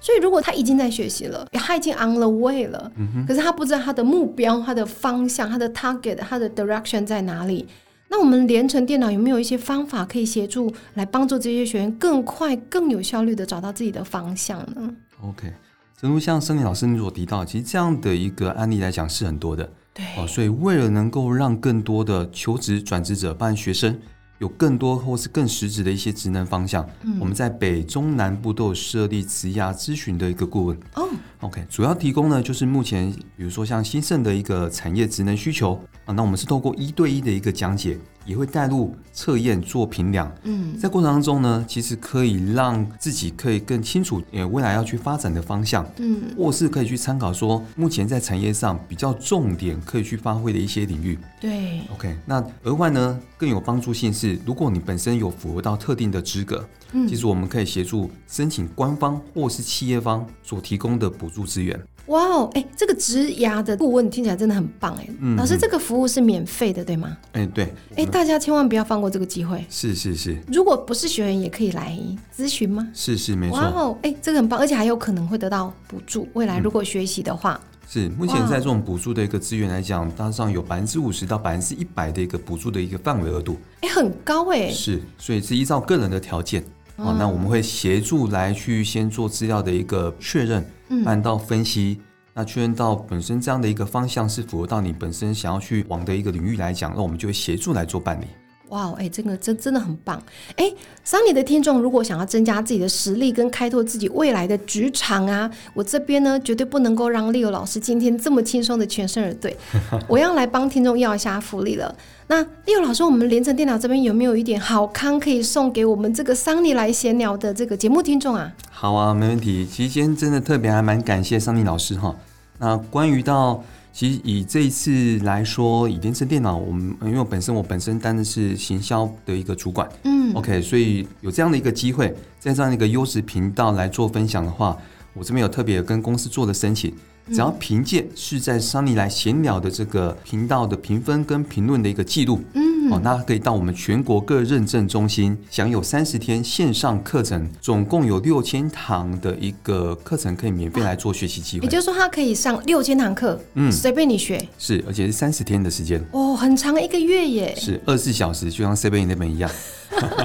[0.06, 2.92] 所以，如果他已经在学习了，他已经 on the way 了，
[3.28, 7.66] 可是他不知道他的目标、他的方向、他的 target、他的 direction 在哪里。
[8.08, 15.52] 那我们连成电脑有没有一些方法可以协助来帮助这些学员更快、更有效率的找到自己的方向呢？OK，
[16.00, 19.68] 正如像森林老师你所提到，其实这样的一个案例来讲是很多的。
[19.92, 23.98] 对，哦，所以为了能够让更多的求职转职者、办学生。
[24.40, 26.88] 有更多或是更实质的一些职能方向，
[27.20, 30.78] 我们在北中南部都有设立职涯咨询的一个顾问。
[30.96, 31.08] 哦
[31.46, 37.98] ，OK，主要提供呢就是目前比如说像兴盛的一个产业职能需求啊，那我们是透过一对一的一个讲解。
[38.26, 51.20] 也会带入测验做评量，嗯，在过程当中呢，其实可以让自己可以更清楚，呃，未来要去发展的方向，嗯，或是可以去参考说，目前在产业上比较重点可以去发挥的一些领域。
[51.40, 61.80] 对，OK，那额外呢更有帮助性是，如果你本身有符合到特定的资格，嗯，其实我们可以协助申请官方或是企业方所提供的补助资源。
[62.08, 65.08] 哇哦，哎，这个职涯的顾问听起来真的很棒哎。
[65.36, 67.18] 老师，这个服务是免费的，对吗？
[67.32, 67.74] 哎，对。
[67.96, 69.66] 哎，大家千万不要放过这个机会。
[69.70, 70.38] 是是是。
[70.48, 71.98] 如果不是学员，也可以来
[72.38, 72.88] 咨询吗？
[72.94, 73.58] 是是没错。
[73.58, 76.28] 哇哦，哎，这个很棒，而且还有可能会得到补助。
[76.34, 77.60] 未来如果学习的话，
[77.90, 83.58] 是目前在这种补助的一个资源来讲，大致上有百分之五十到百分之一百的一个补助的一个范围额度。
[83.82, 84.70] 哎，很高哎。
[84.70, 86.64] 是，所以是依照个人的条件。
[86.98, 90.66] 哦，那我们会协助来去先做资料的一个确认，
[91.06, 92.00] 按到分析。
[92.34, 98.26] 那确认到本身这样的一个方向是符合到你本身想要去往的一个领域来讲，那我们就会协助来做办理。
[98.70, 100.22] 哇，哎，这个真真的很棒。
[100.58, 100.74] 哎，
[101.04, 109.56] 桑尼的听众如果想要增加自己的实力跟开拓自己未来的职场啊，我这边呢绝对不能够让 Leo 老师今天这么轻松的全身而退，
[110.10, 111.96] 我要来帮听众要一下福利了。
[112.28, 118.52] 那 Leo 老师，我们连城电脑这边有没有一点好康可以送给我们这个桑尼来闲聊的这个节目听众啊？
[118.72, 119.64] 好啊，没问题。
[119.64, 122.16] 其实今天真的特别还蛮感谢桑尼老师哈。
[122.58, 123.64] 那关于到
[123.94, 134.76] 其实以这一次来说，以连城电脑，我们因为我本身我本身担的是行销的一个主管，嗯，OK，所以有这样的一个机会，在这样的一个优质频道来做分享的话，
[135.14, 136.92] 我这边有特别跟公司做的申请。
[137.32, 151.64] 只要凭借是在桑尼来闲聊的这个频道的评分跟评论的一个记录，嗯，哦，那可以到我们全国各认证中心享有三十天线上课程，总共有六千堂的一个课程可以免费来做学习机会。
[151.64, 154.48] 也就是说，他可以上六千堂课，嗯，随便你学。
[154.60, 156.04] 是，而且是三十天的时间。
[156.12, 157.56] 哦，很长一个月耶。
[157.58, 159.50] 是二十四小时，就像 C 贝那边一样。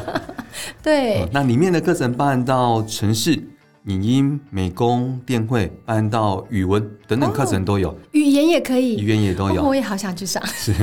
[0.83, 1.27] 对。
[1.33, 3.43] 那里面的课程包含到城市。
[3.87, 9.63] 影音、美工、电绘，按到语文等等课程都有，语言也可以，语言也都有。
[9.63, 10.45] 我也好想去上。
[10.47, 10.75] 是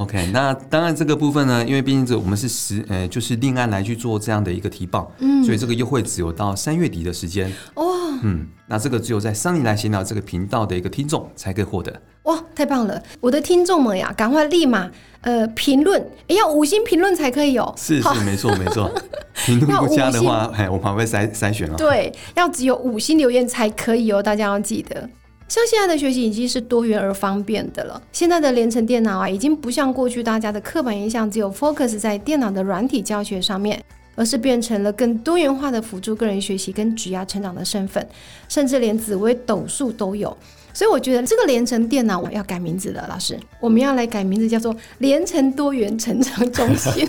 [0.00, 0.30] ，OK。
[0.32, 7.48] 那当然这个部分呢，因为毕竟这我们是实，呃，就是另案来去做这样的一个提报，嗯，所以这个优惠只有到三月底的时间。
[7.74, 7.84] 哦，
[8.22, 12.02] 嗯，那这个只有在桑尼来闲聊这个频道的一个听众才可以获得。
[12.24, 13.02] 哇，太棒了！
[13.20, 17.72] 我的听众们呀，赶快立马呃评论，要五星评论才可以哦。
[17.76, 18.90] 是是，没错没错。
[19.44, 21.76] 评论不佳的话，哎，我们会筛筛选了。
[21.76, 25.08] 对，要只有五星留言才可以哦，大家要记得。
[25.48, 28.00] 像现在的学习已经是多元而方便的了。
[28.10, 38.08] 现在的连成电脑啊，已经不像过去大家的刻板印象，只有 focus 在电脑的软体教学上面，而是变成了更多元化的辅助个人学习跟举压成长的身份，
[38.48, 40.34] 甚至连紫微斗数都有。
[40.74, 47.08] 所以我觉得这个连城电脑我要改名字了，老师，我们要来改名字，叫做连城多元成长中心。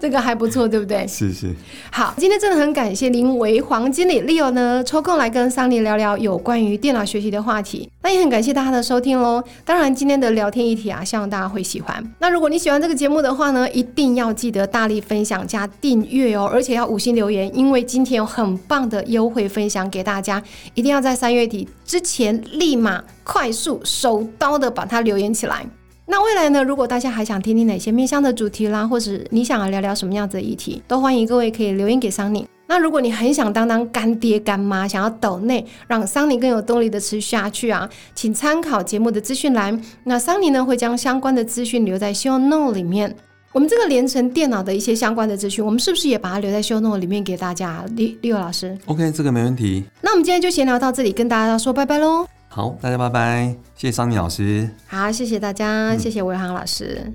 [0.00, 1.06] 这个还不错，对不对？
[1.08, 1.54] 是是。
[1.90, 7.90] 好，今天真的很感谢林维黄经理 Leo 呢，抽空来跟桑尼聊聊有关于电脑学习的话题。
[8.02, 9.42] 那也很感谢大家的收听喽。
[9.64, 12.02] 当然，今天的聊天议题啊，希望大家会喜欢。
[12.20, 20.42] 那如果你喜欢这个节目的话呢，一定要记得大力分享加订阅哦，而且要五星留言，因为今天有很棒的优惠分享给大家，
[20.74, 25.66] 一定要在三月底之前立马快速手刀的把它留言起来。
[26.10, 26.64] 那未来呢？
[26.64, 32.46] 如果大家还想听听哪些面向的主题啦，或者你想要聊聊什么样子的议题，都欢迎各位可以留言给桑尼。
[32.66, 39.78] 那如果你很想当当干爹干妈，想要抖内让桑尼更有动力的持续下去啊，请参考节目的资讯栏。
[40.04, 43.14] 那桑尼呢会将相关的资讯留在 show note 里面。
[43.52, 47.84] 我们这个连成电脑的一些相关的资讯，我们是不是也把它留在 show note 里面给大家？
[47.96, 49.84] 李李友老师，OK，这个没问题。
[50.00, 52.37] 那我们今天就闲聊到这里，跟大家说拜拜喽。
[52.48, 54.68] 好，大家拜拜，谢谢桑尼老师。
[54.88, 57.12] 好，谢谢大家，谢谢魏航老师。